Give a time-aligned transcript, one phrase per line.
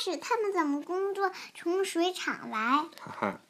[0.00, 1.32] 始他们怎么工作？
[1.54, 2.58] 从水厂来。
[3.00, 3.40] 哈哈，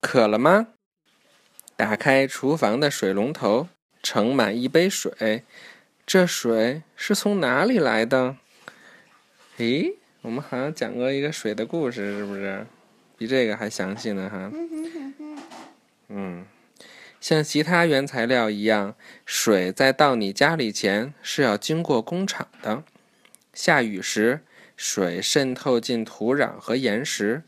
[0.00, 0.68] 渴了吗？
[1.76, 3.68] 打开厨房的水龙头，
[4.02, 5.44] 盛满一杯水。
[6.06, 8.36] 这水是从哪里来的？
[9.58, 12.66] 咦，我们好像讲过一个水的故事，是不是？
[13.16, 14.50] 比这个还详细呢，哈。
[16.08, 16.44] 嗯，
[17.20, 18.94] 像其他原材料一样，
[19.24, 22.84] 水在到你家里前是要经过工厂的。
[23.54, 24.44] 下雨时，
[24.76, 27.42] 水渗透进土壤和岩石，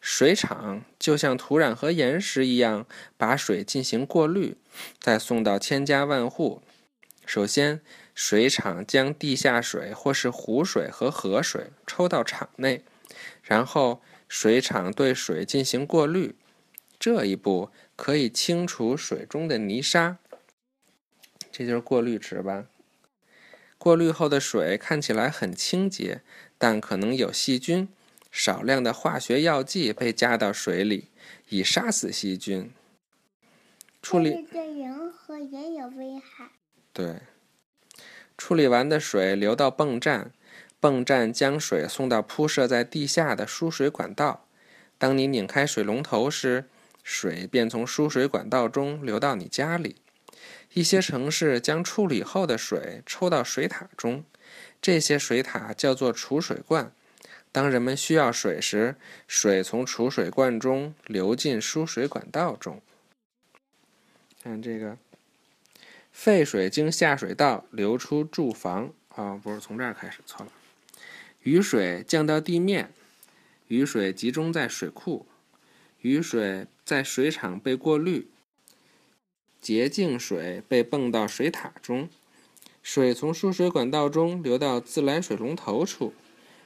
[0.00, 4.56] 水厂就像土壤和岩石一样，把水进行过滤，
[4.98, 6.62] 再送到千家万户。
[7.26, 7.80] 首先，
[8.14, 12.82] 水厂将地下水或是湖水和河水抽到厂内，
[13.42, 16.34] 然后水厂对水进行过滤。
[16.98, 20.18] 这一步可以清除水中的泥沙，
[21.52, 22.66] 这就是过滤池吧。
[23.80, 26.20] 过滤后的水看起来很清洁，
[26.58, 27.88] 但可能有细菌。
[28.30, 31.08] 少量的化学药剂被加到水里，
[31.48, 32.70] 以杀死细菌。
[34.02, 36.50] 处理对人和也有危害。
[36.92, 37.20] 对，
[38.36, 40.30] 处理完的水流到泵站，
[40.78, 44.44] 泵站将水送到铺设在地下的输水管道。
[44.98, 46.66] 当你拧开水龙头时，
[47.02, 49.96] 水便从输水管道中流到你家里。
[50.72, 54.24] 一些城市将处理后的水抽到水塔中，
[54.80, 56.92] 这些水塔叫做储水罐。
[57.52, 58.94] 当人们需要水时，
[59.26, 62.80] 水从储水罐中流进输水管道中。
[64.42, 64.96] 看这个，
[66.12, 70.52] 废水经下水道流出住房啊，不是从这儿开始，错了。
[71.42, 72.92] 雨水降到地面，
[73.66, 75.26] 雨水集中在水库，
[76.02, 78.28] 雨水在水厂被过滤。
[79.60, 82.08] 洁净水被泵到水塔中，
[82.82, 86.14] 水从输水管道中流到自来水龙头处，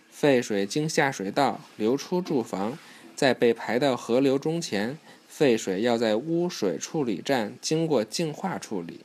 [0.09, 2.79] 废水经下水道流出住房，
[3.17, 9.01] 在被排到河流中前，废水要在污水处理站经过净化处理。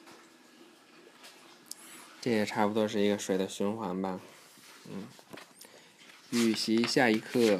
[2.21, 4.19] 这也差不多是一个水的循环吧。
[4.91, 5.07] 嗯，
[6.31, 7.59] 预习下一课，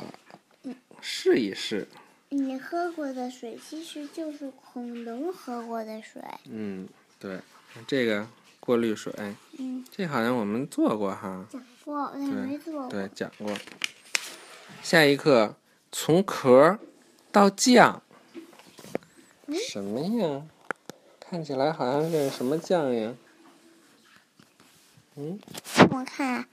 [1.02, 1.88] 试一试。
[2.29, 6.22] 你喝过的水其实就是恐龙喝过的水。
[6.45, 6.88] 嗯，
[7.19, 7.40] 对，
[7.88, 8.28] 这个
[8.59, 9.13] 过滤水，
[9.57, 11.45] 嗯，这好像我们做过哈。
[11.51, 12.90] 讲过，但没做过。
[12.90, 13.56] 对，讲过。
[14.84, 15.56] 下一课，
[15.91, 16.78] 从壳
[17.31, 18.01] 到酱。
[19.67, 20.44] 什么呀？
[21.19, 23.13] 看起来好像是什么酱呀？
[25.16, 25.40] 嗯？
[25.90, 26.46] 我看，